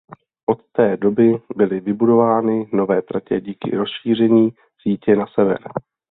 Od 0.45 0.61
té 0.71 0.97
doby 0.97 1.37
byly 1.55 1.79
vybudovány 1.79 2.69
nové 2.73 3.01
tratě 3.01 3.41
díky 3.41 3.71
rozšíření 3.77 4.49
sítě 4.85 5.15
na 5.15 5.25
sever. 5.27 5.59